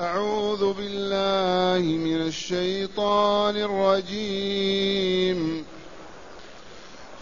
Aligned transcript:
أعوذ 0.00 0.72
بالله 0.72 1.96
من 1.96 2.16
الشيطان 2.16 3.56
الرجيم. 3.56 5.64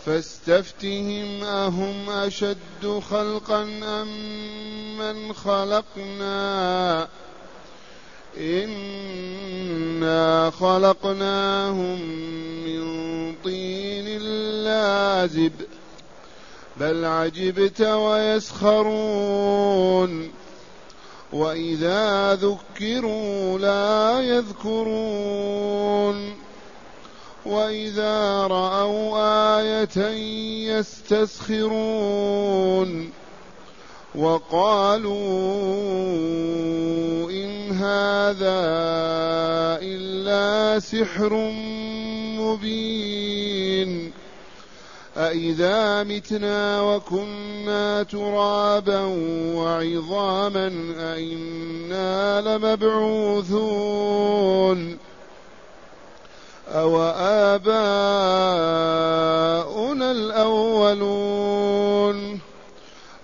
فاستفتهم 0.06 1.44
أهم 1.44 2.10
أشد 2.10 3.02
خلقا 3.10 3.62
أم 3.82 4.08
من 4.98 5.32
خلقنا؟ 5.32 7.08
إنا 8.40 10.50
خلقناهم 10.50 12.02
من 12.64 13.34
طين 13.44 14.18
لازب. 14.64 15.52
بل 16.76 17.04
عجبت 17.04 17.80
ويسخرون. 17.80 19.18
وإذا 21.32 22.34
ذكروا 22.34 23.58
لا 23.58 24.20
يذكرون 24.20 25.68
وإذا 27.46 28.46
رأوا 28.46 29.18
آية 29.60 30.08
يستسخرون 31.58 32.18
وقالوا 34.14 35.14
إن 37.30 37.70
هذا 37.72 38.60
إلا 39.82 40.80
سحر 40.80 41.52
مبين 42.38 44.12
أإذا 45.18 46.02
متنا 46.02 46.80
وكنا 46.80 48.02
ترابا 48.02 49.00
وعظاما 49.54 50.66
أئنا 50.98 52.40
لمبعوثون 52.40 53.58
أو 56.68 57.02
آباؤنا 57.52 57.68
الأولون 60.10 61.58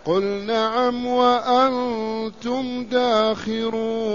قل 0.04 0.22
نعم 0.22 1.06
وأنتم 1.06 2.84
داخرون 2.84 4.14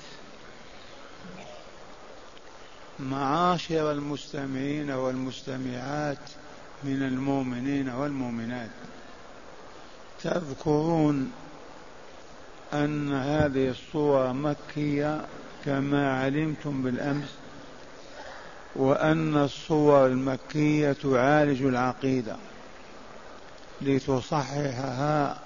معاشر 3.11 3.91
المستمعين 3.91 4.91
والمستمعات 4.91 6.17
من 6.83 7.03
المؤمنين 7.03 7.89
والمؤمنات. 7.89 8.69
تذكرون 10.23 11.31
أن 12.73 13.13
هذه 13.13 13.69
الصورة 13.69 14.31
مكية 14.31 15.21
كما 15.65 16.21
علمتم 16.21 16.83
بالأمس 16.83 17.29
وأن 18.75 19.37
الصور 19.37 20.07
المكية 20.07 20.91
تعالج 20.91 21.61
العقيدة 21.61 22.35
لتصححها 23.81 25.39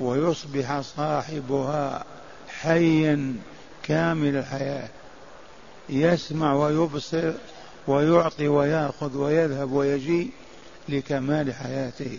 ويصبح 0.00 0.80
صاحبها 0.80 2.04
حيا 2.48 3.36
كامل 3.82 4.36
الحياة. 4.36 4.88
يسمع 5.90 6.54
ويبصر 6.54 7.32
ويعطي 7.86 8.48
ويأخذ 8.48 9.16
ويذهب 9.16 9.72
ويجي 9.72 10.30
لكمال 10.88 11.54
حياته. 11.54 12.18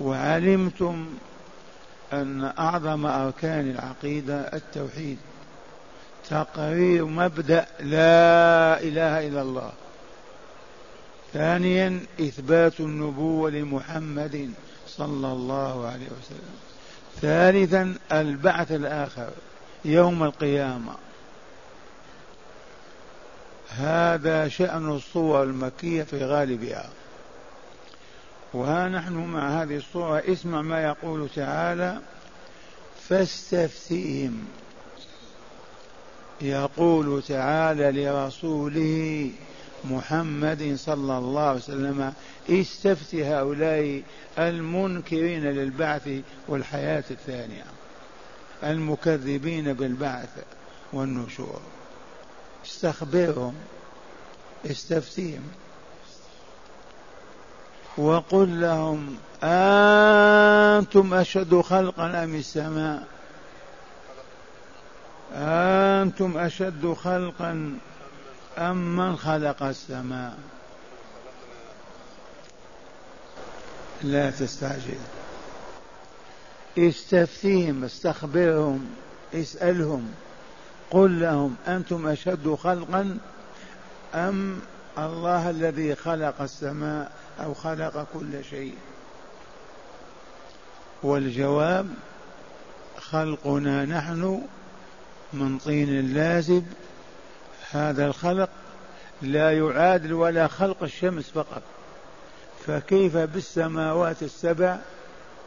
وعلمتم 0.00 1.06
أن 2.12 2.52
أعظم 2.58 3.06
أركان 3.06 3.70
العقيدة 3.70 4.40
التوحيد. 4.40 5.18
تقرير 6.30 7.04
مبدأ 7.04 7.66
لا 7.80 8.80
إله 8.80 9.28
إلا 9.28 9.42
الله. 9.42 9.72
ثانيا 11.32 12.00
إثبات 12.20 12.80
النبوة 12.80 13.50
لمحمد 13.50 14.50
صلى 14.88 15.32
الله 15.32 15.86
عليه 15.86 16.06
وسلم. 16.06 16.58
ثالثا 17.20 17.94
البعث 18.12 18.72
الآخر 18.72 19.30
يوم 19.84 20.22
القيامة. 20.22 20.92
هذا 23.68 24.48
شأن 24.48 24.90
الصور 24.90 25.42
المكية 25.42 26.02
في 26.02 26.24
غالبها. 26.24 26.90
وها 28.52 28.88
نحن 28.88 29.14
مع 29.14 29.62
هذه 29.62 29.76
الصورة 29.76 30.22
اسمع 30.26 30.62
ما 30.62 30.82
يقول 30.82 31.28
تعالى 31.36 31.98
فاستفتهم 33.08 34.44
يقول 36.40 37.22
تعالى 37.22 38.04
لرسوله 38.04 39.30
محمد 39.84 40.74
صلى 40.76 41.18
الله 41.18 41.42
عليه 41.42 41.58
وسلم 41.58 42.12
استفت 42.50 43.14
هؤلاء 43.14 44.02
المنكرين 44.38 45.44
للبعث 45.44 46.08
والحياة 46.48 47.04
الثانية 47.10 47.64
المكذبين 48.62 49.72
بالبعث 49.72 50.30
والنشور. 50.92 51.60
استخبرهم 52.68 53.54
استفتيهم. 54.66 55.48
وقل 57.98 58.60
لهم 58.60 59.16
أنتم 59.42 61.14
أشد 61.14 61.60
خلقا 61.60 62.24
أم 62.24 62.34
السماء؟ 62.34 63.06
أنتم 65.32 66.38
أشد 66.38 66.92
خلقا 66.92 67.78
أم 68.58 68.96
من 68.96 69.16
خلق 69.16 69.62
السماء؟ 69.62 70.38
لا 74.02 74.30
تستعجل. 74.30 74.98
استفتيهم 76.78 77.84
استخبرهم 77.84 78.90
اسألهم. 79.34 80.14
قل 80.90 81.20
لهم 81.20 81.56
أنتم 81.66 82.06
أشد 82.06 82.54
خلقا 82.54 83.18
أم 84.14 84.60
الله 84.98 85.50
الذي 85.50 85.94
خلق 85.94 86.42
السماء 86.42 87.12
أو 87.44 87.54
خلق 87.54 88.06
كل 88.14 88.44
شيء؟ 88.50 88.74
والجواب 91.02 91.88
خلقنا 92.98 93.84
نحن 93.84 94.42
من 95.32 95.58
طين 95.58 96.14
لازب. 96.14 96.66
هذا 97.70 98.06
الخلق 98.06 98.50
لا 99.22 99.58
يعادل 99.58 100.12
ولا 100.12 100.48
خلق 100.48 100.82
الشمس 100.82 101.30
فقط. 101.30 101.62
فكيف 102.66 103.16
بالسماوات 103.16 104.22
السبع 104.22 104.78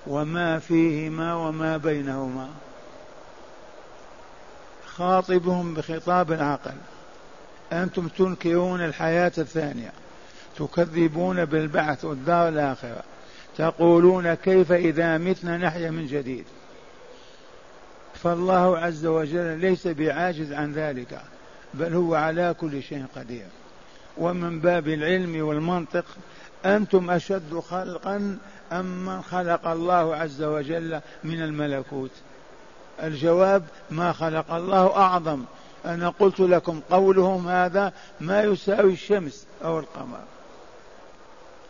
وما 0.07 0.59
فيهما 0.59 1.33
وما 1.35 1.77
بينهما؟ 1.77 2.49
خاطبهم 4.97 5.73
بخطاب 5.73 6.31
العقل 6.31 6.75
أنتم 7.73 8.07
تنكرون 8.07 8.85
الحياة 8.85 9.31
الثانية. 9.37 9.91
تكذبون 10.57 11.45
بالبعث 11.45 12.05
والدار 12.05 12.47
الآخرة. 12.49 13.03
تقولون 13.57 14.33
كيف 14.33 14.71
إذا 14.71 15.17
متنا 15.17 15.57
نحيا 15.57 15.91
من 15.91 16.07
جديد. 16.07 16.45
فالله 18.23 18.77
عز 18.77 19.05
وجل 19.05 19.59
ليس 19.59 19.87
بعاجز 19.87 20.53
عن 20.53 20.73
ذلك 20.73 21.21
بل 21.73 21.93
هو 21.93 22.15
على 22.15 22.55
كل 22.59 22.83
شيء 22.83 23.05
قدير. 23.15 23.47
ومن 24.17 24.59
باب 24.59 24.87
العلم 24.87 25.47
والمنطق 25.47 26.05
أنتم 26.65 27.09
أشد 27.09 27.59
خلقا 27.59 28.37
أم 28.71 29.05
من 29.05 29.21
خلق 29.21 29.67
الله 29.67 30.15
عز 30.15 30.43
وجل 30.43 31.01
من 31.23 31.41
الملكوت؟ 31.41 32.11
الجواب 33.01 33.63
ما 33.91 34.11
خلق 34.11 34.51
الله 34.53 34.97
أعظم. 34.97 35.43
أنا 35.85 36.09
قلت 36.09 36.39
لكم 36.39 36.81
قولهم 36.91 37.47
هذا 37.47 37.93
ما 38.21 38.43
يساوي 38.43 38.93
الشمس 38.93 39.45
أو 39.63 39.79
القمر. 39.79 40.19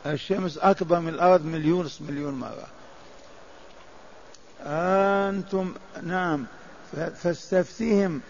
الشمس 0.06 0.58
أكبر 0.58 1.00
من 1.00 1.10
الأرض 1.10 1.46
مليون 1.46 1.90
مليون 2.00 2.34
مرة. 2.34 2.68
أنتم 4.66 5.74
نعم 6.04 6.46
فاستفتهم 7.16 8.22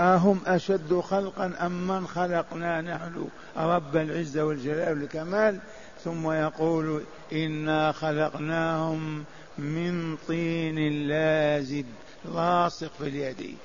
أهم 0.00 0.40
أشد 0.46 1.00
خلقا 1.00 1.52
أم 1.60 1.86
من 1.88 2.06
خلقنا 2.06 2.80
نحن؟ 2.80 3.28
رب 3.56 3.96
العزة 3.96 4.44
والجلال 4.44 5.00
والكمال. 5.00 5.58
ثم 6.04 6.30
يقول 6.30 7.02
إنا 7.32 7.92
خلقناهم 7.92 9.24
من 9.58 10.16
طين 10.28 11.08
لازب 11.08 11.86
لاصق 12.34 12.92
في 12.98 13.08
اليد. 13.08 13.56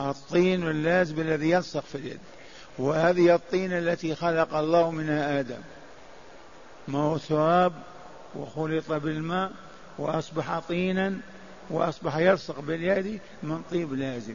الطين 0.00 0.68
اللازب 0.68 1.20
الذي 1.20 1.50
يلصق 1.50 1.84
في 1.84 1.94
اليد. 1.94 2.20
وهذه 2.78 3.34
الطين 3.34 3.72
التي 3.72 4.14
خلق 4.14 4.54
الله 4.54 4.90
منها 4.90 5.40
آدم. 5.40 5.60
ما 6.88 6.98
هو 6.98 7.18
تراب 7.18 7.72
وخلط 8.34 8.92
بالماء 8.92 9.52
وأصبح 9.98 10.58
طينا 10.58 11.18
وأصبح 11.70 12.16
يلصق 12.16 12.60
باليد 12.60 13.20
من 13.42 13.62
طيب 13.70 13.94
لازم 13.94 14.34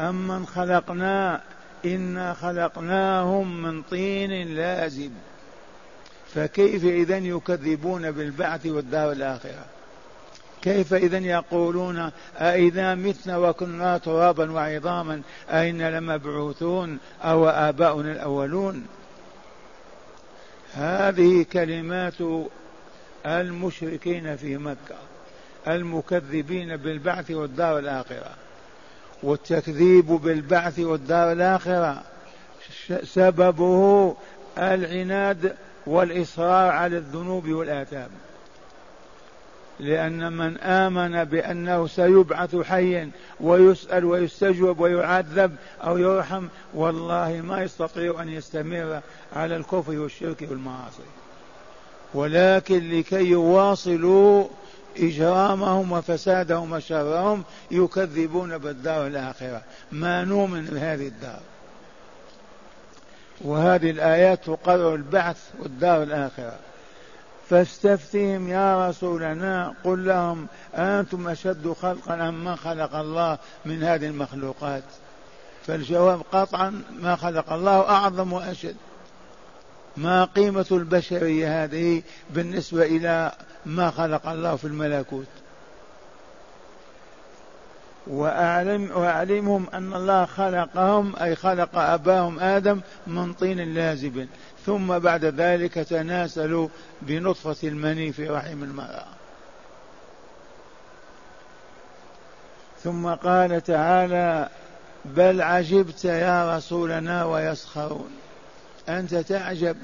أمن 0.00 0.46
خلقنا 0.46 1.42
إنا 1.84 2.34
خلقناهم 2.34 3.62
من 3.62 3.82
طين 3.82 4.54
لازب. 4.54 5.12
فكيف 6.34 6.84
إذا 6.84 7.18
يكذبون 7.18 8.10
بالبعث 8.10 8.66
والدار 8.66 9.12
الآخرة؟ 9.12 9.64
كيف 10.62 10.94
إذا 10.94 11.18
يقولون 11.18 12.10
أإذا 12.36 12.94
متنا 12.94 13.36
وكنا 13.36 13.98
ترابا 13.98 14.52
وعظاما 14.52 15.22
أئنا 15.50 15.98
لمبعوثون 16.00 16.98
أو 17.22 17.48
آباؤنا 17.48 18.12
الأولون؟ 18.12 18.86
هذه 20.74 21.46
كلمات 21.52 22.14
المشركين 23.26 24.36
في 24.36 24.56
مكة 24.56 24.96
المكذبين 25.68 26.76
بالبعث 26.76 27.30
والدار 27.30 27.78
الآخرة. 27.78 28.30
والتكذيب 29.22 30.06
بالبعث 30.06 30.78
والدار 30.78 31.32
الآخرة 31.32 32.02
سببه 33.02 34.16
العناد 34.58 35.56
والإصرار 35.88 36.70
على 36.70 36.96
الذنوب 36.96 37.48
والآثام. 37.48 38.08
لأن 39.80 40.32
من 40.32 40.58
آمن 40.58 41.24
بأنه 41.24 41.86
سيبعث 41.86 42.56
حيا 42.56 43.10
ويسأل 43.40 44.04
ويستجوب 44.04 44.80
ويعذب 44.80 45.56
أو 45.84 45.98
يرحم 45.98 46.46
والله 46.74 47.42
ما 47.44 47.62
يستطيع 47.62 48.22
أن 48.22 48.28
يستمر 48.28 49.00
على 49.36 49.56
الكفر 49.56 49.98
والشرك 49.98 50.46
والمعاصي. 50.50 51.02
ولكن 52.14 52.90
لكي 52.90 53.24
يواصلوا 53.24 54.44
إجرامهم 54.96 55.92
وفسادهم 55.92 56.72
وشرهم 56.72 57.44
يكذبون 57.70 58.58
بالدار 58.58 59.06
الآخرة. 59.06 59.62
ما 59.92 60.24
نؤمن 60.24 60.64
بهذه 60.64 61.06
الدار. 61.06 61.40
وهذه 63.40 63.90
الآيات 63.90 64.44
تقرر 64.44 64.94
البعث 64.94 65.36
والدار 65.58 66.02
الآخرة. 66.02 66.56
فاستفتهم 67.50 68.48
يا 68.48 68.88
رسولنا 68.88 69.74
قل 69.84 70.06
لهم 70.06 70.46
أنتم 70.74 71.28
أشد 71.28 71.72
خلقا 71.82 72.28
أم 72.28 72.44
من 72.44 72.56
خلق 72.56 72.94
الله 72.94 73.38
من 73.64 73.82
هذه 73.82 74.06
المخلوقات؟ 74.06 74.82
فالجواب 75.66 76.22
قطعا 76.32 76.82
ما 77.00 77.16
خلق 77.16 77.52
الله 77.52 77.80
أعظم 77.80 78.32
وأشد. 78.32 78.76
ما 79.96 80.24
قيمة 80.24 80.66
البشرية 80.72 81.64
هذه 81.64 82.02
بالنسبة 82.30 82.82
إلى 82.82 83.32
ما 83.66 83.90
خلق 83.90 84.28
الله 84.28 84.56
في 84.56 84.64
الملكوت؟ 84.64 85.26
وأعلم 88.08 88.90
وأعلمهم 88.94 89.66
أن 89.74 89.94
الله 89.94 90.24
خلقهم 90.24 91.16
أي 91.16 91.36
خلق 91.36 91.78
أباهم 91.78 92.40
آدم 92.40 92.80
من 93.06 93.32
طين 93.32 93.74
لازب. 93.74 94.28
ثم 94.66 94.98
بعد 94.98 95.24
ذلك 95.24 95.74
تناسلوا 95.74 96.68
بنطفة 97.02 97.68
المني 97.68 98.12
في 98.12 98.28
رحم 98.28 98.62
المرأة. 98.62 99.04
ثم 102.84 103.08
قال 103.08 103.60
تعالى 103.64 104.48
بل 105.04 105.42
عجبت 105.42 106.04
يا 106.04 106.56
رسولنا 106.56 107.24
ويسخرون. 107.24 108.10
أنت 108.88 109.14
تعجب 109.14 109.76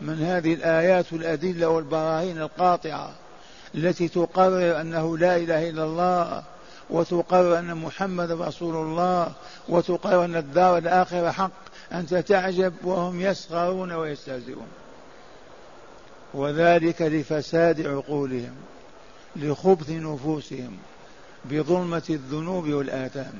من 0.00 0.22
هذه 0.22 0.54
الآيات 0.54 1.12
والأدلة 1.12 1.68
والبراهين 1.68 2.38
القاطعة 2.38 3.10
التي 3.74 4.08
تقرر 4.08 4.80
أنه 4.80 5.18
لا 5.18 5.36
إله 5.36 5.70
إلا 5.70 5.84
الله 5.84 6.42
وتقرر 6.92 7.58
أن 7.58 7.74
محمد 7.74 8.30
رسول 8.30 8.74
الله 8.74 9.32
وتقرر 9.68 10.24
أن 10.24 10.36
الدار 10.36 10.78
الآخرة 10.78 11.30
حق 11.30 11.50
أنت 11.92 12.14
تعجب 12.14 12.74
وهم 12.84 13.20
يسخرون 13.20 13.92
ويستهزئون. 13.92 14.68
وذلك 16.34 17.02
لفساد 17.02 17.86
عقولهم 17.86 18.54
لخبث 19.36 19.90
نفوسهم 19.90 20.76
بظلمة 21.44 22.02
الذنوب 22.10 22.68
والآثام. 22.68 23.32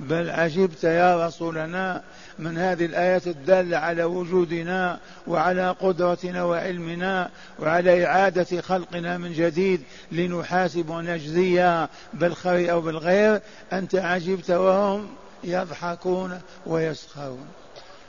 بل 0.00 0.30
عجبت 0.30 0.84
يا 0.84 1.26
رسولنا 1.26 2.02
من 2.38 2.58
هذه 2.58 2.84
الآيات 2.84 3.26
الدالة 3.26 3.76
على 3.76 4.04
وجودنا 4.04 4.98
وعلى 5.26 5.70
قدرتنا 5.70 6.44
وعلمنا 6.44 7.30
وعلى 7.58 8.06
إعادة 8.06 8.60
خلقنا 8.60 9.18
من 9.18 9.32
جديد 9.32 9.82
لنحاسب 10.12 10.90
ونجزي 10.90 11.86
بالخير 12.14 12.72
أو 12.72 12.80
بالغير. 12.80 13.40
أنت 13.72 13.94
عجبت 13.94 14.50
وهم 14.50 15.08
يضحكون 15.44 16.40
ويسخرون. 16.66 17.46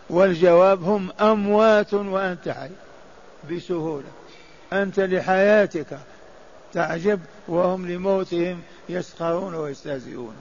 والجواب 0.09 0.83
هم 0.83 1.11
أموات 1.21 1.93
وأنت 1.93 2.49
حي 2.49 2.69
بسهولة. 3.51 4.07
أنت 4.73 4.99
لحياتك 4.99 5.99
تعجب 6.73 7.19
وهم 7.47 7.91
لموتهم 7.91 8.61
يسخرون 8.89 9.55
ويستهزئون. 9.55 10.35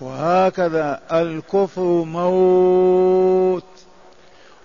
وهكذا 0.00 1.00
الكفر 1.12 1.82
موت 2.04 3.64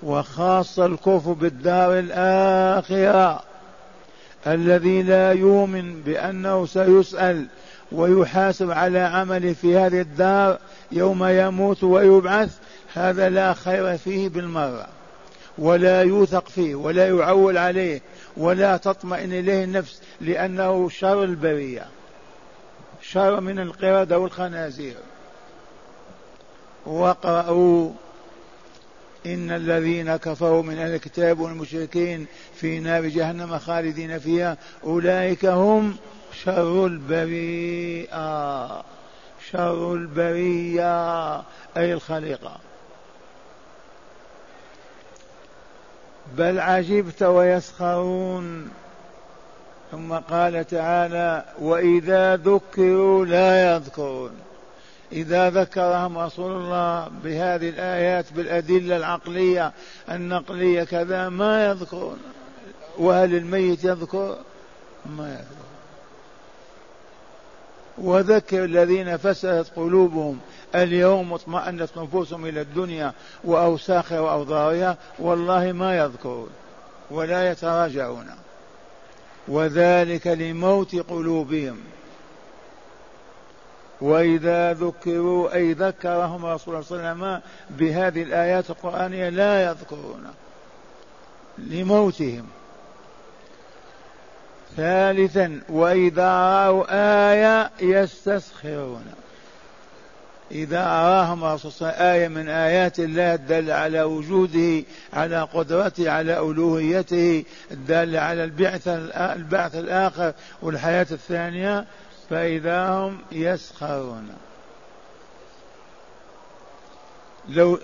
وخاصة 0.04 0.86
الكفر 0.86 1.34
بالدار 1.34 2.00
الآخرة. 2.00 3.44
الذي 4.48 5.04
لا 5.04 5.32
يؤمن 5.32 6.02
بأنه 6.02 6.66
سيسأل 6.66 7.46
ويحاسب 7.92 8.72
على 8.72 9.00
عمله 9.00 9.54
في 9.54 9.78
هذه 9.78 10.02
الدار 10.02 10.58
يوم 10.92 11.26
يموت 11.26 11.84
ويبعث 11.84 12.58
هذا 12.94 13.30
لا 13.30 13.54
خير 13.54 13.98
فيه 13.98 14.30
بالمرة 14.30 14.88
ولا 15.58 16.02
يوثق 16.02 16.48
فيه 16.48 16.76
ولا 16.76 17.08
يعول 17.08 17.58
عليه 17.58 18.02
ولا 18.38 18.78
تطمئن 18.78 19.34
إليه 19.34 19.64
النفس 19.64 20.02
لأنه 20.22 20.90
شر 20.90 21.24
البرية 21.24 21.86
شر 23.02 23.40
من 23.40 23.60
القردة 23.60 24.20
والخنازير. 24.20 24.96
واقرأوا 26.86 27.92
إن 29.26 29.52
الذين 29.52 30.16
كفروا 30.16 30.64
من 30.64 30.80
أهل 30.80 30.96
الكتاب 30.96 31.40
والمشركين 31.40 32.26
في 32.56 32.80
نار 32.80 33.06
جهنم 33.06 33.60
خالدين 33.60 34.20
فيها 34.20 34.58
أولئك 34.84 35.46
هم 35.46 35.96
شر 36.44 36.86
البريئة. 36.86 38.84
شر 39.52 39.94
البرية 39.94 41.36
أي 41.78 41.94
الخليقة. 41.94 42.58
بل 46.38 46.60
عجبت 46.60 47.24
ويسخرون. 47.24 48.72
ثم 49.92 50.14
قال 50.14 50.68
تعالى 50.68 51.46
وإذا 51.60 52.36
ذكروا 52.36 53.26
لا 53.26 53.76
يذكرون. 53.76 54.32
إذا 55.14 55.50
ذكرهم 55.50 56.18
رسول 56.18 56.52
الله 56.52 57.08
بهذه 57.24 57.70
الآيات 57.70 58.34
بالأدلة 58.34 58.98
العقلية 58.98 59.74
النقلية 60.10 60.84
كذا 60.84 61.30
ما 61.30 61.66
يذكرون. 61.66 62.18
وهل 62.98 63.36
الميت 63.36 63.84
يذكر؟ 63.84 64.38
ما 65.06 65.30
يذكر. 65.30 65.64
وذكر 67.98 68.66
الذين 68.66 69.18
فسدت 69.18 69.72
قلوبهم. 69.76 70.40
اليوم 70.76 71.34
اطمأنت 71.34 71.98
نفوسهم 71.98 72.46
إلى 72.46 72.62
الدنيا 72.62 73.14
وأوساخها 73.44 74.20
وأوضارها 74.20 74.98
والله 75.20 75.72
ما 75.72 75.98
يذكرون 75.98 76.50
ولا 77.12 77.52
يتراجعون. 77.52 78.28
وذلك 79.48 80.28
لموت 80.28 80.96
قلوبهم. 80.96 81.78
وإذا 84.04 84.74
ذكروا 84.74 85.54
أي 85.54 85.74
ذكرهم 85.74 86.46
رسول 86.46 86.74
الله 86.76 86.86
صلى 86.86 86.98
الله 86.98 87.10
عليه 87.10 87.20
وسلم 87.20 87.42
بهذه 87.70 88.24
الآيات 88.24 88.70
القرآنية 88.70 89.30
لا 89.30 89.64
يذكرون 89.64 90.24
لموتهم. 91.58 92.46
ثالثا 94.78 95.62
وإذا 95.70 96.30
رأوا 96.30 96.84
آية 97.32 97.72
يستسخرون. 97.82 99.06
إذا 100.52 100.80
أراهم 100.80 101.58
صلى 101.58 101.72
الله 101.82 101.90
آية 101.90 102.28
من 102.28 102.50
آيات 102.50 103.00
الله 103.00 103.34
الدالة 103.34 103.74
على 103.74 104.02
وجوده 104.02 104.84
على 105.14 105.42
قدرته 105.42 106.12
على 106.12 106.40
ألوهيته 106.40 107.46
الدالة 107.72 108.20
على 108.20 108.44
البعث 108.44 108.88
البعث 109.18 109.76
الآخر 109.76 110.34
والحياة 110.62 111.08
الثانية. 111.12 111.86
فإذا 112.34 112.88
هم 112.88 113.18
يسخرون. 113.32 114.30
لو 117.50 117.80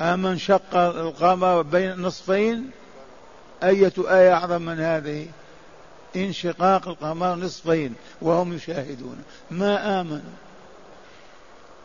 أمن 0.00 0.38
شق 0.38 0.76
القمر 0.76 1.62
بين 1.62 2.02
نصفين 2.02 2.70
أية 3.62 3.92
آية 3.98 4.32
أعظم 4.34 4.62
من 4.62 4.80
هذه؟ 4.80 5.26
انشقاق 6.16 6.88
القمر 6.88 7.34
نصفين 7.34 7.94
وهم 8.22 8.52
يشاهدون. 8.52 9.24
ما 9.50 10.00
آمنوا؟ 10.00 10.20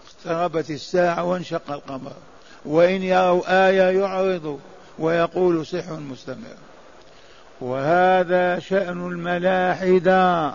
اقتربت 0.08 0.72
الساعة 0.72 1.24
وانشق 1.24 1.72
القمر. 1.72 2.14
وإن 2.66 3.04
يروا 3.04 3.68
آية 3.68 4.00
يعرضوا 4.00 4.58
ويقول 5.00 5.66
سحر 5.66 6.00
مستمر. 6.00 6.58
وهذا 7.62 8.60
شأن 8.60 9.08
الملاحدة. 9.08 10.54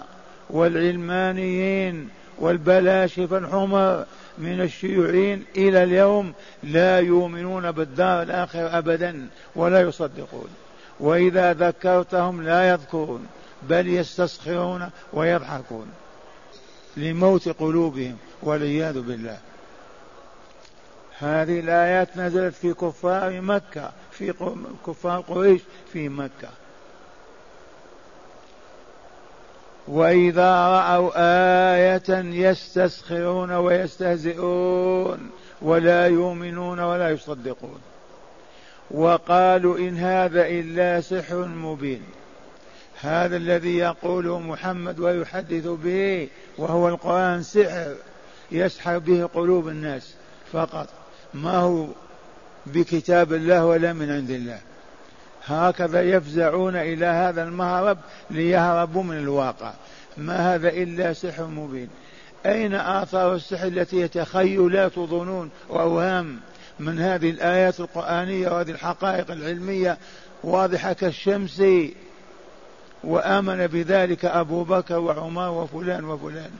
والعلمانيين 0.51 2.09
والبلاشفة 2.39 3.39
الحمر 3.39 4.05
من 4.39 4.61
الشيوعيين 4.61 5.45
إلى 5.57 5.83
اليوم 5.83 6.33
لا 6.63 6.99
يؤمنون 6.99 7.73
بالدار 7.73 8.23
الآخرة 8.23 8.79
أبدا 8.79 9.29
ولا 9.57 9.81
يصدقون. 9.81 10.49
وإذا 11.01 11.53
ذكرتهم 11.53 12.43
لا 12.43 12.69
يذكرون 12.71 13.27
بل 13.63 13.89
يستسخرون 13.89 14.91
ويضحكون 15.13 15.87
لموت 16.97 17.49
قلوبهم 17.49 18.17
والعياذ 18.43 19.01
بالله. 19.01 19.39
هذه 21.19 21.61
الآيات 21.61 22.17
نزلت 22.17 22.55
في 22.55 22.75
كفار 22.75 23.41
مكة 23.41 23.93
في 24.11 24.35
كفار 24.87 25.21
قريش 25.21 25.61
في 25.93 26.09
مكة. 26.09 26.49
وإذا 29.89 30.51
رأوا 30.67 31.11
آية 31.75 32.19
يستسخرون 32.49 33.53
ويستهزئون 33.53 35.31
ولا 35.63 36.07
يؤمنون 36.07 36.81
ولا 36.81 37.11
يصدقون. 37.11 37.81
وقالوا 38.91 39.79
إن 39.79 39.97
هذا 39.97 40.47
إلا 40.47 41.01
سحر 41.01 41.45
مبين. 41.45 42.03
هذا 43.01 43.37
الذي 43.37 43.79
يقوله 43.79 44.41
محمد 44.41 45.01
ويحدث 45.01 45.67
به 45.67 46.29
وهو 46.59 46.89
القرآن 46.89 47.43
سحر 47.43 47.95
يسحر 48.53 48.99
به 48.99 49.27
قلوب 49.35 49.69
الناس 49.69 50.15
فقط. 50.53 50.89
ما 51.35 51.57
هو 51.57 51.87
بكتاب 52.67 53.33
الله 53.33 53.67
ولا 53.67 53.93
من 53.93 54.11
عند 54.11 54.31
الله. 54.31 54.59
هكذا 55.47 56.03
يفزعون 56.03 56.77
إلى 56.77 57.07
هذا 57.07 57.43
المهرب 57.43 57.99
ليهربوا 58.31 59.03
من 59.03 59.17
الواقع. 59.19 59.73
ما 60.17 60.55
هذا 60.55 60.69
إلا 60.69 61.13
سحر 61.13 61.47
مبين. 61.47 61.89
أين 62.47 62.75
آثار 62.75 63.35
السحر 63.35 63.67
التي 63.67 64.03
هي 64.03 64.09
تخيلات 64.09 64.99
وظنون 64.99 65.51
وأوهام 65.69 66.41
من 66.81 66.99
هذه 66.99 67.31
الآيات 67.31 67.81
القرآنية 67.81 68.49
وهذه 68.49 68.71
الحقائق 68.71 69.31
العلمية 69.31 69.99
واضحة 70.45 70.93
كالشمس 70.93 71.63
وآمن 73.05 73.67
بذلك 73.67 74.25
أبو 74.25 74.65
بكر 74.65 74.99
وعمر 74.99 75.51
وفلان 75.51 76.05
وفلان. 76.05 76.51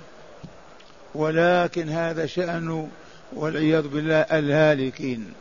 ولكن 1.15 1.89
هذا 1.89 2.27
شأن 2.27 2.89
والعياذ 3.33 3.89
بالله 3.89 4.21
الهالكين. 4.21 5.33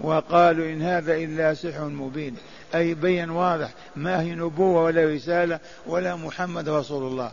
وقالوا 0.00 0.66
إن 0.66 0.82
هذا 0.82 1.14
إلا 1.14 1.54
سحر 1.54 1.84
مبين. 1.84 2.36
أي 2.74 2.94
بين 2.94 3.30
واضح 3.30 3.70
ما 3.96 4.22
هي 4.22 4.34
نبوة 4.34 4.82
ولا 4.82 5.04
رسالة 5.14 5.60
ولا 5.86 6.16
محمد 6.16 6.68
رسول 6.68 7.02
الله. 7.02 7.32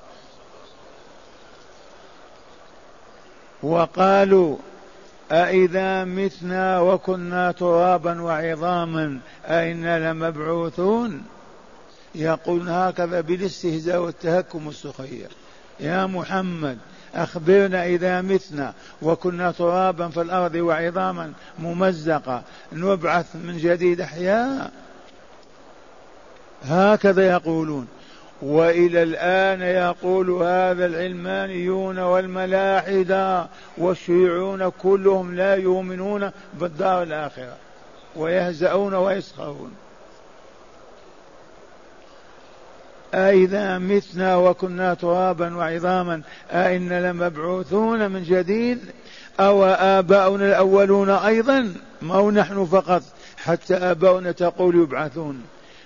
وقالوا 3.64 4.58
أإذا 5.32 6.04
متنا 6.04 6.80
وكنا 6.80 7.52
ترابا 7.52 8.22
وعظاما 8.22 9.20
أئنا 9.46 10.12
لمبعوثون؟ 10.12 11.24
يقولون 12.16 12.70
هكذا 12.70 13.22
بالاستهزاء 13.22 14.02
والتهكم 14.02 14.68
والسخرية 14.68 15.28
يا 15.80 16.06
محمد 16.06 16.78
أخبرنا 17.16 17.86
إذا 17.86 18.22
متنا 18.22 18.74
وكنا 19.02 19.52
ترابا 19.52 20.10
في 20.10 20.22
الأرض 20.22 20.56
وعظاما 20.56 21.34
ممزقة. 21.60 22.42
نبعث 22.74 23.36
من 23.36 23.58
جديد 23.58 24.02
أحياء. 24.02 24.72
هكذا 26.64 27.28
يقولون. 27.28 27.88
وإلى 28.42 29.04
الآن 29.04 29.62
يقول 29.62 30.30
هذا 30.30 30.86
العلمانيون 30.86 32.00
والملاحدة 32.00 33.48
والشيوعون 33.78 34.70
كلهم 34.70 35.36
لا 35.36 35.56
يؤمنون 35.56 36.32
بالدار 36.54 37.04
الآخرة 37.04 37.56
ويهزؤون 38.16 38.94
ويسخرون. 38.94 39.72
أإذا 43.14 43.78
متنا 43.78 44.36
وكنا 44.36 44.94
ترابا 44.94 45.56
وعظاما 45.56 46.22
أئنا 46.52 47.12
لمبعوثون 47.12 48.12
من 48.12 48.24
جديد 48.24 48.80
أو 49.40 49.66
آباؤنا 49.66 50.46
الأولون 50.46 51.10
أيضا 51.10 51.74
ما 52.02 52.16
هو 52.16 52.32
نحن 52.32 52.66
فقط 52.66 53.04
حتى 53.38 53.76
آباؤنا 53.76 54.32
تقول 54.32 54.76
يبعثون. 54.76 55.44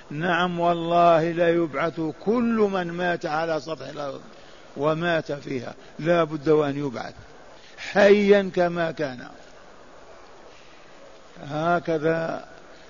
نعم 0.10 0.60
والله 0.60 1.32
لا 1.32 1.50
يبعث 1.50 2.02
كل 2.26 2.70
من 2.74 2.92
مات 2.92 3.26
على 3.26 3.60
سطح 3.60 3.88
الأرض 3.88 4.22
ومات 4.78 5.32
فيها 5.32 5.74
لا 6.00 6.24
بد 6.24 6.50
وأن 6.50 6.78
يبعث 6.78 7.14
حيا 7.78 8.52
كما 8.56 8.92
كان. 8.92 9.28
هكذا 11.44 12.46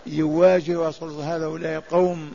يواجه 0.05 0.87
رسول 0.87 1.11
هؤلاء 1.11 1.77
القوم 1.77 2.31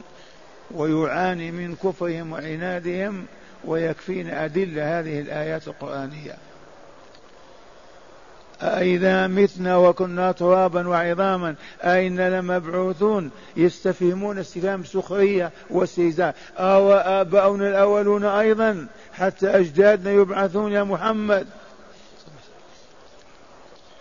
ويعاني 0.74 1.50
من 1.50 1.74
كفرهم 1.74 2.32
وعنادهم 2.32 3.26
ويكفينا 3.64 4.44
أدلة 4.44 5.00
هذه 5.00 5.20
الآيات 5.20 5.68
القرآنية. 5.68 6.36
أإذا 8.62 9.26
متنا 9.26 9.76
وكنا 9.76 10.32
ترابا 10.32 10.88
وعظاما 10.88 11.54
أئنا 11.82 12.40
لمبعوثون 12.40 13.30
يستفهمون 13.56 14.38
استفهام 14.38 14.84
سخرية 14.84 15.50
واستهزاء. 15.70 16.34
أو 16.58 16.92
آباؤنا 16.92 17.68
الأولون 17.68 18.24
أيضا 18.24 18.86
حتى 19.12 19.48
أجدادنا 19.48 20.10
يبعثون 20.10 20.72
يا 20.72 20.82
محمد. 20.82 21.46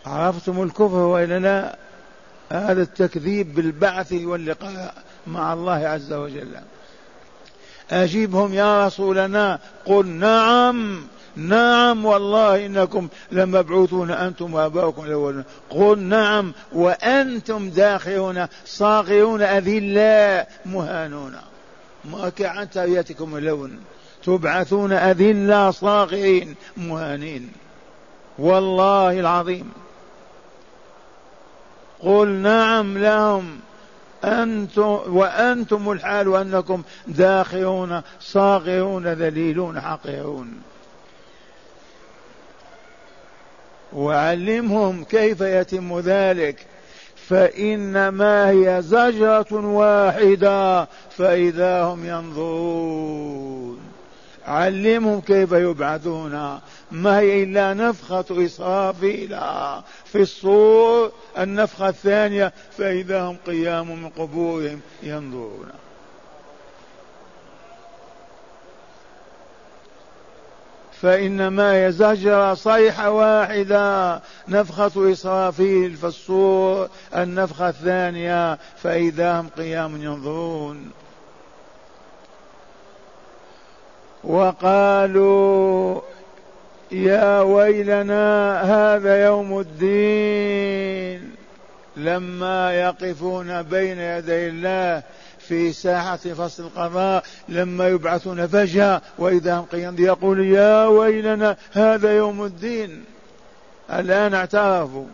عرفتم 0.05 0.63
الكفر 0.63 0.95
وإلا 0.95 1.39
لا؟ 1.39 1.77
هذا 2.51 2.81
التكذيب 2.81 3.55
بالبعث 3.55 4.13
واللقاء. 4.13 5.03
مع 5.29 5.53
الله 5.53 5.88
عز 5.88 6.13
وجل. 6.13 6.55
أجيبهم 7.91 8.53
يا 8.53 8.88
رسولنا. 8.88 9.59
قل 9.86 10.07
نعم 10.07 11.07
نعم 11.36 12.05
والله 12.05 12.65
إنكم 12.65 13.07
لمبعوثون 13.31 14.12
أنتم 14.12 14.53
وآباؤكم 14.53 15.05
الأولون. 15.05 15.43
قل 15.69 16.00
نعم 16.00 16.53
وأنتم 16.74 17.69
داخلون 17.69 18.48
صاغرون 18.65 19.41
أذلاء 19.41 20.51
مهانون. 20.65 21.36
ما 22.05 22.31
عن 22.41 22.69
تربيتكم 22.69 23.38
اللون 23.38 23.79
تبعثون 24.24 24.91
أذلاء 24.91 25.71
صاغرين 25.71 26.55
مهانين. 26.77 27.51
والله 28.39 29.19
العظيم. 29.19 29.71
قل 32.00 32.27
نعم 32.27 32.98
لهم. 32.98 33.59
أنتم 34.23 34.99
وأنتم 35.07 35.91
الحال 35.91 36.35
أنكم 36.35 36.83
داخلون 37.07 38.01
صاغرون 38.19 39.07
ذليلون 39.07 39.81
حقيرون 39.81 40.61
وعلمهم 43.93 45.03
كيف 45.03 45.41
يتم 45.41 45.99
ذلك. 45.99 46.65
فإنما 47.29 48.49
هي 48.49 48.81
زجرة 48.81 49.47
واحدة 49.51 50.88
فإذا 51.17 51.83
هم 51.83 52.05
ينظرون. 52.05 53.79
علمهم 54.47 55.21
كيف 55.21 55.51
يبعثون. 55.51 56.59
ما 56.91 57.19
هي 57.19 57.43
إلا 57.43 57.74
نفخة 57.74 58.46
إسرافيل 58.46 59.29
في 60.05 60.22
الصور 60.22 61.12
النفخة 61.38 61.89
الثانية 61.89 62.53
فإذا 62.77 63.22
هم 63.22 63.38
قيام 63.48 64.01
من 64.03 64.10
قبورهم 64.10 64.81
ينظرون. 65.03 65.69
فإنما 71.01 71.86
يزجر 71.86 72.53
صيحة 72.55 73.12
واحدة 73.12 74.22
نفخة 74.48 75.12
إسرافيل 75.12 75.96
في 75.96 76.03
الصور 76.03 76.89
النفخة 77.15 77.69
الثانية 77.69 78.58
فإذا 78.84 79.39
هم 79.39 79.50
قيام 79.58 80.01
ينظرون. 80.01 80.91
وقالوا 84.24 86.01
يا 86.91 87.41
ويلنا 87.41 88.62
هذا 88.62 89.25
يوم 89.25 89.60
الدين. 89.60 91.31
لما 91.98 92.74
يقفون 92.74 93.62
بين 93.62 94.00
يدي 94.00 94.48
الله 94.50 95.03
في 95.39 95.74
ساحة 95.74 96.17
فصل 96.17 96.63
القضاء 96.63 97.24
لما 97.50 97.88
يبعثون 97.88 98.48
فجأة 98.48 99.01
وإذا 99.17 99.58
هم 99.58 99.65
قيام 99.65 99.96
يقول 100.00 100.39
يا 100.46 100.86
ويلنا 100.86 101.58
هذا 101.74 102.17
يوم 102.17 102.46
الدين. 102.46 103.05
الآن 103.93 104.34
اعترفوا. 104.34 105.05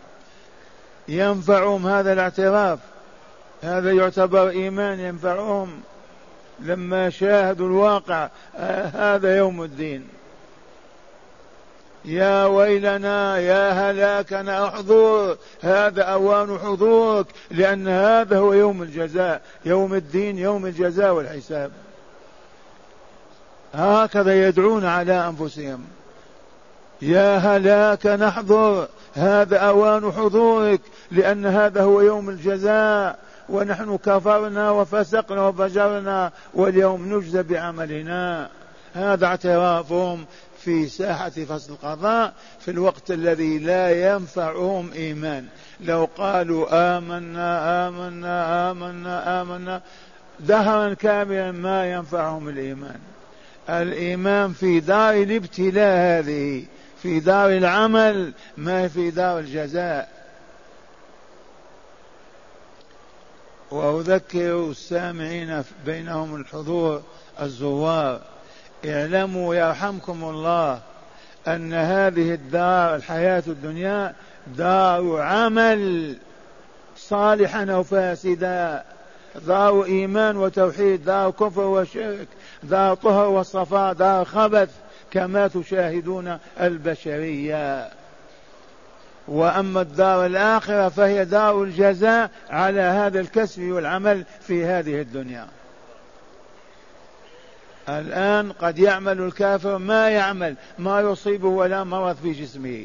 ينفعهم 1.08 1.86
هذا 1.86 2.12
الاعتراف. 2.12 2.78
هذا 3.62 3.92
يعتبر 3.92 4.48
إيمان 4.48 5.00
ينفعهم. 5.00 5.80
لما 6.60 7.10
شاهدوا 7.10 7.66
الواقع 7.66 8.28
آه 8.56 9.14
هذا 9.16 9.36
يوم 9.36 9.62
الدين. 9.62 10.08
يا 12.06 12.46
ويلنا 12.46 13.38
يا 13.38 13.90
هلاكنا 13.90 14.68
احضر 14.68 15.36
هذا 15.62 16.02
أوان 16.02 16.58
حضورك 16.58 17.26
لأن 17.50 17.88
هذا 17.88 18.38
هو 18.38 18.52
يوم 18.52 18.82
الجزاء 18.82 19.42
يوم 19.64 19.94
الدين 19.94 20.38
يوم 20.38 20.66
الجزاء 20.66 21.14
والحساب. 21.14 21.70
هكذا 23.74 24.48
يدعون 24.48 24.84
على 24.84 25.28
أنفسهم. 25.28 25.84
يا 27.02 27.36
هلاك 27.36 28.06
نحضر 28.06 28.88
هذا 29.14 29.58
أوان 29.58 30.12
حضورك 30.12 30.80
لأن 31.10 31.46
هذا 31.46 31.82
هو 31.82 32.00
يوم 32.00 32.28
الجزاء 32.30 33.18
ونحن 33.48 33.96
كفرنا 33.96 34.70
وفسقنا 34.70 35.48
وفجرنا 35.48 36.32
واليوم 36.54 37.14
نجزى 37.14 37.42
بعملنا. 37.42 38.48
هذا 38.94 39.26
اعترافهم 39.26 40.24
في 40.66 40.88
ساحة 40.88 41.30
فصل 41.30 41.72
القضاء 41.72 42.34
في 42.60 42.70
الوقت 42.70 43.10
الذي 43.10 43.58
لا 43.58 44.14
ينفعهم 44.14 44.92
إيمان. 44.92 45.46
لو 45.80 46.08
قالوا 46.16 46.96
آمنا 46.98 47.88
آمنا 47.88 48.70
آمنا 48.70 49.42
آمنا 49.42 49.82
دهرا 50.40 50.94
كاملا 50.94 51.52
ما 51.52 51.92
ينفعهم 51.92 52.48
الإيمان. 52.48 52.98
الإيمان 53.68 54.52
في 54.52 54.80
دار 54.80 55.14
الابتلاء 55.14 55.96
هذه 55.96 56.64
في 57.02 57.20
دار 57.20 57.50
العمل 57.50 58.32
ما 58.56 58.88
في 58.88 59.10
دار 59.10 59.38
الجزاء. 59.38 60.08
وأذكر 63.70 64.70
السامعين 64.70 65.62
بينهم 65.86 66.34
الحضور 66.34 67.02
الزوار. 67.40 68.35
اعلموا 68.84 69.54
يرحمكم 69.54 70.24
الله 70.24 70.80
أن 71.48 71.74
هذه 71.74 72.34
الدار 72.34 72.94
الحياة 72.94 73.42
الدنيا 73.46 74.14
دار 74.46 75.20
عمل 75.20 76.16
صالحا 76.96 77.64
أو 77.70 77.82
فاسدا. 77.82 78.84
دار 79.46 79.84
إيمان 79.84 80.36
وتوحيد 80.36 81.04
دار 81.04 81.30
كفر 81.30 81.60
وشرك 81.60 82.28
دار 82.62 82.94
طهر 82.94 83.28
وصفاء 83.28 83.92
دار 83.92 84.24
خبث 84.24 84.70
كما 85.10 85.48
تشاهدون 85.48 86.38
البشرية. 86.60 87.88
وأما 89.28 89.80
الدار 89.80 90.26
الآخرة 90.26 90.88
فهي 90.88 91.24
دار 91.24 91.62
الجزاء 91.62 92.30
على 92.50 92.80
هذا 92.80 93.20
الكسب 93.20 93.62
والعمل 93.62 94.24
في 94.40 94.64
هذه 94.64 95.00
الدنيا. 95.00 95.46
الآن 97.88 98.52
قد 98.52 98.78
يعمل 98.78 99.20
الكافر 99.20 99.78
ما 99.78 100.10
يعمل 100.10 100.54
ما 100.78 101.00
يصيبه 101.00 101.48
ولا 101.48 101.84
مرض 101.84 102.16
في 102.22 102.32
جسمه. 102.32 102.84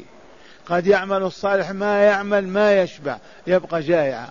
قد 0.66 0.86
يعمل 0.86 1.22
الصالح 1.22 1.70
ما 1.70 2.02
يعمل 2.02 2.48
ما 2.48 2.82
يشبع 2.82 3.18
يبقى 3.46 3.80
جائعا 3.80 4.28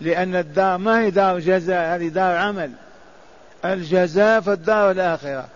لأن 0.00 0.36
الدار 0.36 0.78
ما 0.78 1.00
هي 1.00 1.10
دار 1.10 1.38
جزاء 1.38 1.94
هذه 1.94 2.08
دار 2.08 2.36
عمل. 2.36 2.70
الجزاء 3.64 4.40
في 4.40 4.52
الدار 4.52 4.90
الآخرة. 4.90 5.48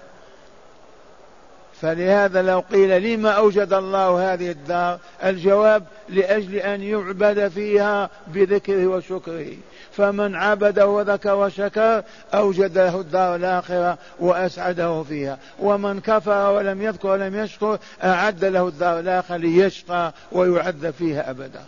فلهذا 1.80 2.42
لو 2.42 2.60
قيل 2.60 3.02
لما 3.02 3.30
أوجد 3.30 3.72
الله 3.72 4.34
هذه 4.34 4.50
الدار 4.50 4.98
الجواب 5.24 5.84
لأجل 6.08 6.54
أن 6.54 6.82
يعبد 6.82 7.48
فيها 7.48 8.10
بذكره 8.26 8.86
وشكره. 8.86 9.52
فمن 9.96 10.34
عبده 10.34 10.86
وذكر 10.86 11.34
وشكر 11.34 12.02
أوجد 12.34 12.78
له 12.78 13.00
الدار 13.00 13.36
الآخرة 13.36 13.98
وأسعده 14.20 15.02
فيها. 15.02 15.38
ومن 15.60 16.00
كفر 16.00 16.52
ولم 16.52 16.82
يذكر 16.82 17.08
ولم 17.08 17.36
يشكر 17.36 17.78
أعد 18.04 18.44
له 18.44 18.68
الدار 18.68 18.98
الآخرة 19.00 19.36
ليشقى 19.36 20.12
ويعذب 20.32 20.90
فيها 20.90 21.30
أبدا. 21.30 21.62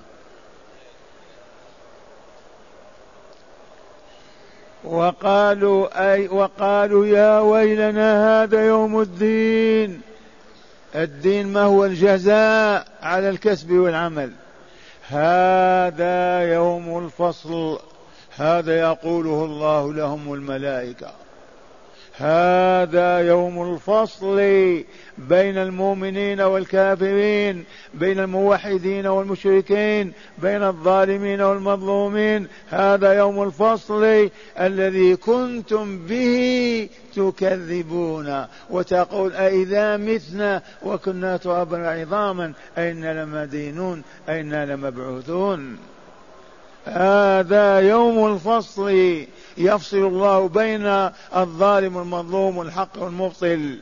وقالوا 4.85 6.13
أي 6.13 6.29
وقالوا 6.29 7.07
يا 7.07 7.41
ويلنا 7.41 8.43
هذا 8.43 8.67
يوم 8.67 9.01
الدين. 9.01 10.01
الدين 10.95 11.53
ما 11.53 11.63
هو 11.63 11.85
الجزاء 11.85 12.87
على 13.03 13.29
الكسب 13.29 13.71
والعمل. 13.71 14.33
هذا 15.09 16.41
يوم 16.55 17.05
الفصل. 17.05 17.79
هذا 18.39 18.81
يقوله 18.81 19.45
الله 19.45 19.93
لهم 19.93 20.35
الملائكة. 20.35 21.11
هذا 22.17 23.19
يوم 23.19 23.73
الفصل 23.75 24.37
بين 25.19 25.59
المؤمنين 25.59 26.41
والكافرين 26.41 27.65
بين 27.95 28.19
الموحدين 28.19 29.07
والمشركين 29.07 30.13
بين 30.39 30.63
الظالمين 30.63 31.41
والمظلومين. 31.41 32.47
هذا 32.71 33.13
يوم 33.13 33.43
الفصل 33.43 34.31
الذي 34.61 35.17
كنتم 35.17 35.99
به 35.99 36.89
تكذبون. 37.17 38.47
وتقول 38.71 39.33
أئذا 39.33 39.97
متنا 39.97 40.63
وكنا 40.83 41.37
ترابا 41.37 41.89
عظاما 41.89 42.53
أئنا 42.79 43.25
لمدينون 43.25 44.03
أئنا 44.29 44.67
لمبعوثون. 44.67 45.79
هذا 46.89 47.81
يوم 47.81 48.33
الفصل 48.33 48.91
يفصل 49.59 49.97
الله 49.97 50.49
بين 50.49 50.87
الظالم 51.37 51.97
والمظلوم 51.97 52.57
والحق 52.57 53.03
والمبطل. 53.03 53.79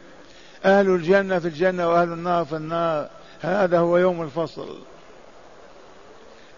أهل 0.64 0.88
الجنة 0.88 1.38
في 1.38 1.48
الجنة 1.48 1.88
وأهل 1.88 2.12
النار 2.12 2.44
في 2.44 2.56
النار. 2.56 3.08
هذا 3.40 3.78
هو 3.78 3.98
يوم 3.98 4.22
الفصل. 4.22 4.78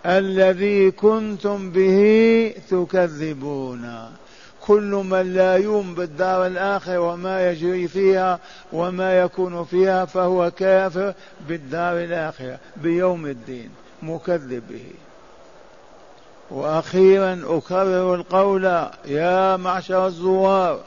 الذي 0.06 0.90
كنتم 0.90 1.70
به 1.70 2.54
تكذبون. 2.70 4.10
كل 4.60 5.04
من 5.10 5.34
لا 5.34 5.56
يؤمن 5.56 5.94
بالدار 5.94 6.46
الآخرة 6.46 6.98
وما 6.98 7.50
يجري 7.50 7.88
فيها 7.88 8.38
وما 8.72 9.18
يكون 9.18 9.64
فيها 9.64 10.04
فهو 10.04 10.50
كافر 10.50 11.14
بالدار 11.48 11.98
الآخرة 11.98 12.58
بيوم 12.76 13.26
الدين 13.26 13.70
مكذب 14.02 14.62
به. 14.70 15.07
وأخيرا 16.50 17.42
أكرر 17.46 18.14
القول 18.14 18.64
يا 19.04 19.56
معشر 19.56 20.06
الزوار 20.06 20.80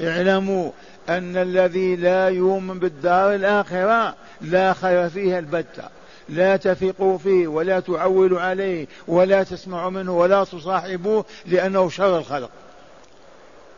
اعلموا 0.00 0.70
أن 1.08 1.36
الذي 1.36 1.96
لا 1.96 2.28
يؤمن 2.28 2.78
بالدار 2.78 3.34
الآخرة 3.34 4.14
لا 4.40 4.72
خير 4.72 5.08
فيها 5.08 5.38
البتة. 5.38 5.82
لا 6.28 6.56
تثقوا 6.56 7.18
فيه 7.18 7.46
ولا 7.46 7.80
تعولوا 7.80 8.40
عليه 8.40 8.86
ولا 9.08 9.42
تسمعوا 9.42 9.90
منه 9.90 10.18
ولا 10.18 10.44
تصاحبوه 10.44 11.24
لأنه 11.46 11.88
شر 11.88 12.18
الخلق. 12.18 12.50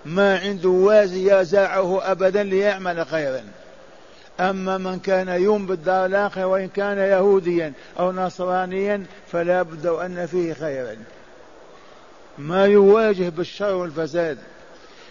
ما 0.05 0.38
عنده 0.38 0.68
وازي 0.68 1.40
يزاعه 1.40 2.11
ابدا 2.11 2.42
ليعمل 2.42 3.07
خيرا. 3.07 3.40
أما 4.40 4.79
من 4.79 4.99
كان 4.99 5.29
يوم 5.29 5.66
بالدار 5.66 6.07
الآخرة 6.07 6.46
وإن 6.46 6.68
كان 6.68 6.99
يهوديا 6.99 7.72
أو 7.99 8.12
نصرانيا 8.12 9.05
فلا 9.33 9.62
بد 9.62 9.87
أن 9.87 10.27
فيه 10.27 10.53
خيرا. 10.53 10.96
ما 12.38 12.66
يواجه 12.66 13.29
بالشر 13.29 13.75
والفساد. 13.75 14.38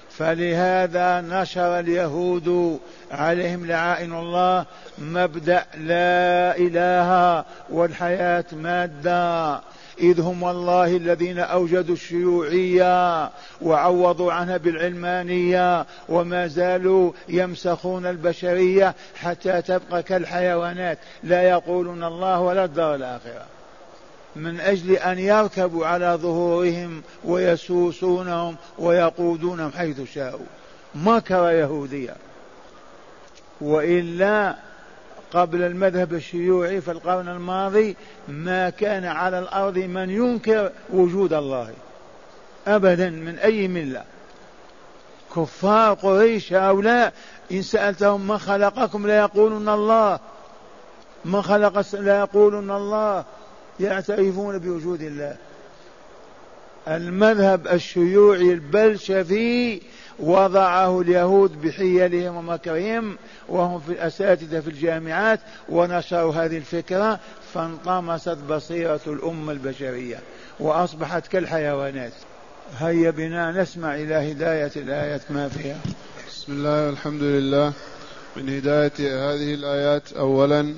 فلهذا 0.09 1.21
نشر 1.21 1.79
اليهود 1.79 2.79
عليهم 3.11 3.65
لعائن 3.65 4.13
الله 4.13 4.65
مبدأ 4.97 5.65
لا 5.77 6.57
إله 6.57 7.43
والحياة 7.69 8.45
مادة. 8.51 9.61
إذ 9.99 10.21
هم 10.21 10.43
والله 10.43 10.97
الذين 10.97 11.39
أوجدوا 11.39 11.95
الشيوعية 11.95 13.29
وعوضوا 13.61 14.33
عنها 14.33 14.57
بالعلمانية 14.57 15.85
وما 16.09 16.47
زالوا 16.47 17.11
يمسخون 17.29 18.05
البشرية 18.05 18.95
حتى 19.15 19.61
تبقى 19.61 20.03
كالحيوانات. 20.03 20.97
لا 21.23 21.41
يقولون 21.43 22.03
الله 22.03 22.41
ولا 22.41 22.65
الدار 22.65 22.95
الآخرة. 22.95 23.45
من 24.35 24.59
أجل 24.59 24.91
أن 24.91 25.19
يركبوا 25.19 25.85
على 25.85 26.17
ظهورهم 26.21 27.01
ويسوسونهم 27.23 28.55
ويقودونهم 28.79 29.71
حيث 29.71 30.13
شاءوا. 30.13 30.45
مكر 30.95 31.49
يهودية. 31.49 32.15
وإلا 33.61 34.55
قبل 35.33 35.61
المذهب 35.61 36.13
الشيوعي 36.13 36.81
في 36.81 36.91
القرن 36.91 37.27
الماضي 37.27 37.95
ما 38.27 38.69
كان 38.69 39.05
على 39.05 39.39
الأرض 39.39 39.77
من 39.77 40.09
ينكر 40.09 40.71
وجود 40.93 41.33
الله. 41.33 41.73
أبدا 42.67 43.09
من 43.09 43.39
أي 43.39 43.67
ملة. 43.67 44.03
كفار 45.35 45.93
قريش 45.93 46.53
هؤلاء 46.53 47.13
إن 47.51 47.61
سألتهم 47.61 48.27
ما 48.27 48.37
خلقكم 48.37 49.07
لا 49.07 49.17
يقولون 49.17 49.69
الله. 49.69 50.19
ما 51.25 51.41
خلق 51.41 51.85
لا 51.93 52.19
يقولون 52.19 52.71
الله. 52.71 53.25
يعترفون 53.79 54.57
بوجود 54.57 55.01
الله. 55.01 55.35
المذهب 56.87 57.67
الشيوعي 57.67 58.53
البلشفي 58.53 59.81
وضعه 60.19 61.01
اليهود 61.01 61.61
بحيلهم 61.61 62.35
ومكرهم 62.35 63.17
وهم 63.49 63.79
في 63.79 63.91
الأساتذة 63.91 64.59
في 64.59 64.67
الجامعات 64.67 65.39
ونشروا 65.69 66.33
هذه 66.33 66.57
الفكرة 66.57 67.19
فانطمست 67.53 68.37
بصيرة 68.49 68.99
الأمة 69.07 69.51
البشرية 69.51 70.19
وأصبحت 70.59 71.27
كالحيوانات. 71.27 72.13
هيا 72.79 73.11
بنا 73.11 73.61
نسمع 73.61 73.95
إلى 73.95 74.31
هداية 74.31 74.71
الآيات 74.75 75.21
ما 75.29 75.49
فيها. 75.49 75.79
بسم 76.27 76.51
الله 76.53 76.85
والحمد 76.87 77.23
لله. 77.23 77.73
من 78.35 78.57
هداية 78.57 78.91
هذه 78.99 79.53
الآيات 79.53 80.13
أولا 80.13 80.75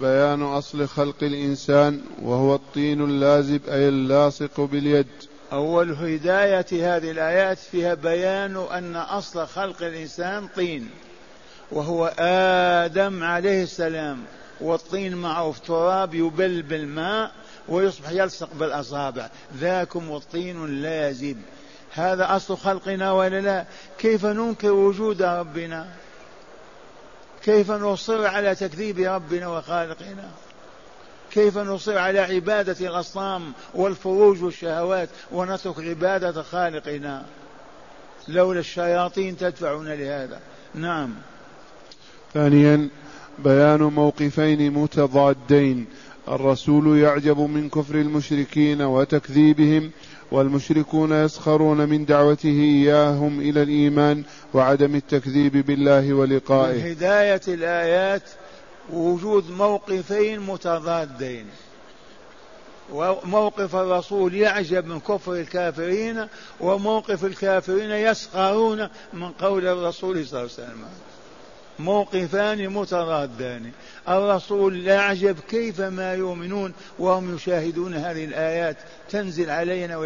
بيان 0.00 0.42
أصل 0.42 0.88
خلق 0.88 1.22
الإنسان 1.22 2.00
وهو 2.22 2.54
الطين 2.54 3.04
اللازب 3.04 3.60
أي 3.68 3.88
اللاصق 3.88 4.60
باليد. 4.60 5.06
أول 5.52 5.90
هداية 5.92 6.66
هذه 6.72 7.10
الآيات 7.10 7.58
فيها 7.58 7.94
بيان 7.94 8.56
أن 8.56 8.96
أصل 8.96 9.46
خلق 9.46 9.82
الإنسان 9.82 10.48
طين 10.56 10.90
وهو 11.72 12.14
آدم 12.18 13.22
عليه 13.22 13.62
السلام 13.62 14.18
والطين 14.60 15.16
معه 15.16 15.54
تراب 15.66 16.14
يبل 16.14 16.62
بالماء 16.62 17.30
ويصبح 17.68 18.10
يلصق 18.10 18.48
بالأصابع. 18.54 19.28
ذاكم 19.58 20.16
الطين 20.16 20.64
اللازب. 20.64 21.36
هذا 21.92 22.36
أصل 22.36 22.56
خلقنا 22.56 23.12
ولا 23.12 23.40
لا؟ 23.40 23.64
كيف 23.98 24.26
ننكر 24.26 24.72
وجود 24.72 25.22
ربنا؟ 25.22 25.86
كيف 27.46 27.70
نصر 27.70 28.26
على 28.26 28.54
تكذيب 28.54 28.98
ربنا 28.98 29.48
وخالقنا؟ 29.48 30.30
كيف 31.30 31.58
نصر 31.58 31.98
على 31.98 32.18
عبادة 32.18 32.86
الأصنام 32.88 33.52
والفروج 33.74 34.42
والشهوات 34.42 35.08
ونترك 35.32 35.78
عبادة 35.78 36.42
خالقنا؟ 36.42 37.26
لولا 38.28 38.60
الشياطين 38.60 39.36
تدفعنا 39.36 39.94
لهذا. 39.94 40.40
نعم. 40.74 41.14
ثانيا 42.34 42.88
بيان 43.38 43.82
موقفين 43.82 44.72
متضادين. 44.72 45.86
الرسول 46.28 46.98
يعجب 46.98 47.38
من 47.38 47.68
كفر 47.68 47.94
المشركين 47.94 48.82
وتكذيبهم 48.82 49.90
والمشركون 50.30 51.12
يسخرون 51.12 51.88
من 51.88 52.04
دعوته 52.04 52.48
إياهم 52.48 53.40
إلى 53.40 53.62
الإيمان 53.62 54.22
وعدم 54.54 54.94
التكذيب 54.94 55.66
بالله 55.66 56.12
ولقائه. 56.14 56.84
من 56.84 56.90
هداية 56.90 57.40
الآيات 57.48 58.22
وجود 58.92 59.50
موقفين 59.50 60.40
متضادين. 60.40 61.46
وموقف 62.92 63.76
الرسول 63.76 64.34
يعجب 64.34 64.86
من 64.86 65.00
كفر 65.00 65.32
الكافرين 65.32 66.26
وموقف 66.60 67.24
الكافرين 67.24 67.90
يسخرون 67.90 68.88
من 69.12 69.30
قول 69.30 69.66
الرسول 69.66 70.26
صلى 70.26 70.40
الله 70.40 70.52
عليه 70.58 70.64
وسلم. 70.68 70.84
موقفان 71.78 72.68
متضادان 72.68 73.70
الرسول 74.08 74.86
يعجب 74.86 75.36
كيف 75.48 75.80
ما 75.80 76.14
يؤمنون 76.14 76.72
وهم 76.98 77.34
يشاهدون 77.34 77.94
هذه 77.94 78.24
الآيات 78.24 78.76
تنزل 79.10 79.50
علينا 79.50 79.96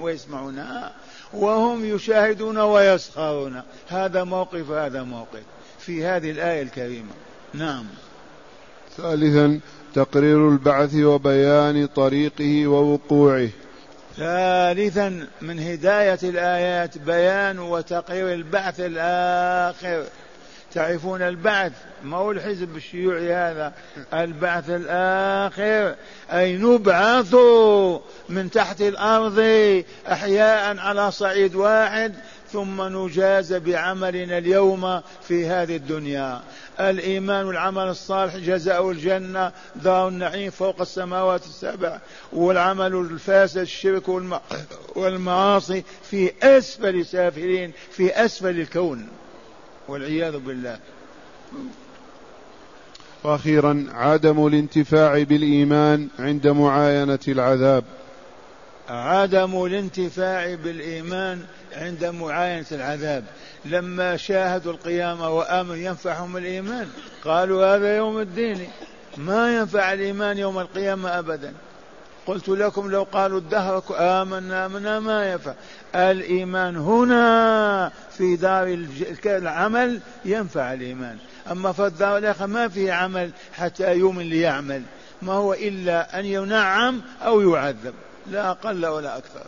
ويسمعونها 0.00 0.92
وهم 1.32 1.84
يشاهدون 1.84 2.58
ويسخرون. 2.58 3.62
هذا 3.88 4.24
موقف 4.24 4.70
هذا 4.70 5.02
موقف. 5.02 5.42
في 5.78 6.04
هذه 6.04 6.30
الآية 6.30 6.62
الكريمة. 6.62 7.12
نعم. 7.54 7.84
ثالثا 8.96 9.60
تقرير 9.94 10.48
البعث 10.48 10.94
وبيان 10.94 11.86
طريقه 11.86 12.66
ووقوعه. 12.66 13.48
ثالثا 14.16 15.26
من 15.42 15.60
هداية 15.60 16.18
الآيات 16.22 16.98
بيان 16.98 17.58
وتقرير 17.58 18.34
البعث 18.34 18.80
الآخر. 18.80 20.04
تعرفون 20.74 21.22
البعث؟ 21.22 21.72
ما 22.04 22.16
هو 22.16 22.30
الحزب 22.30 22.76
الشيوعي 22.76 23.34
هذا؟ 23.34 23.72
البعث 24.14 24.70
الآخر. 24.70 25.94
أي 26.32 26.56
نبعث 26.56 27.34
من 28.28 28.50
تحت 28.50 28.80
الأرض 28.80 29.38
أحياء 30.12 30.78
على 30.78 31.10
صعيد 31.10 31.54
واحد 31.54 32.14
ثم 32.52 32.82
نجاز 32.82 33.52
بعملنا 33.52 34.38
اليوم 34.38 35.00
في 35.28 35.46
هذه 35.46 35.76
الدنيا. 35.76 36.40
الإيمان 36.80 37.46
والعمل 37.46 37.82
الصالح 37.82 38.36
جزاء 38.36 38.90
الجنة 38.90 39.52
دار 39.76 40.08
النعيم 40.08 40.50
فوق 40.50 40.80
السماوات 40.80 41.44
السبع 41.44 41.98
والعمل 42.32 42.94
الفاسد 42.94 43.58
الشرك 43.58 44.08
والمعاصي 44.96 45.84
في 46.10 46.32
أسفل 46.42 47.06
سافلين 47.06 47.72
في 47.90 48.24
أسفل 48.24 48.60
الكون. 48.60 49.08
والعياذ 49.90 50.38
بالله. 50.38 50.78
وأخيرا 53.24 53.86
عدم 53.92 54.46
الانتفاع 54.46 55.22
بالإيمان 55.22 56.08
عند 56.18 56.46
معاينة 56.46 57.18
العذاب. 57.28 57.84
عدم 58.88 59.64
الانتفاع 59.64 60.54
بالإيمان 60.54 61.42
عند 61.76 62.04
معاينة 62.04 62.66
العذاب. 62.72 63.24
لما 63.64 64.16
شاهدوا 64.16 64.72
القيامة 64.72 65.28
وآمنوا 65.28 65.76
ينفعهم 65.76 66.36
الإيمان 66.36 66.88
قالوا 67.24 67.76
هذا 67.76 67.96
يوم 67.96 68.18
الدين. 68.18 68.68
ما 69.16 69.56
ينفع 69.56 69.92
الإيمان 69.92 70.38
يوم 70.38 70.58
القيامة 70.58 71.18
ابدا. 71.18 71.52
قلت 72.30 72.48
لكم 72.48 72.90
لو 72.90 73.02
قالوا 73.02 73.38
الدهر 73.38 73.82
آمنا 73.98 74.66
آمنا 74.66 75.00
ما 75.00 75.32
ينفع. 75.32 75.54
الإيمان 75.94 76.76
هنا 76.76 77.92
في 78.18 78.36
دار 78.36 78.86
العمل 79.26 80.00
ينفع 80.24 80.72
الإيمان. 80.72 81.18
أما 81.50 81.72
في 81.72 81.86
الدار 81.86 82.18
الآخرة 82.18 82.46
ما 82.46 82.68
في 82.68 82.90
عمل 82.90 83.30
حتى 83.52 83.94
يوم 83.94 84.20
ليعمل 84.20 84.82
ما 85.22 85.32
هو 85.32 85.54
إلا 85.54 86.20
أن 86.20 86.24
ينعم 86.24 87.00
أو 87.22 87.40
يعذب. 87.40 87.94
لا 88.30 88.50
أقل 88.50 88.86
ولا 88.86 89.18
أكثر. 89.18 89.46